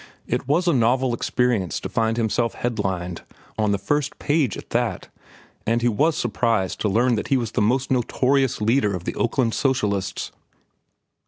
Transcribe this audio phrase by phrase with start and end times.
[0.25, 3.21] It was a novel experience to find himself head lined,
[3.55, 5.09] on the first page at that;
[5.63, 9.13] and he was surprised to learn that he was the most notorious leader of the
[9.13, 10.31] Oakland socialists.